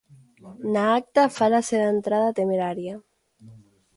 Na 0.73 0.83
acta 0.99 1.33
fálase 1.39 1.75
de 1.81 1.87
entrada 1.97 2.35
temeraria. 2.39 2.95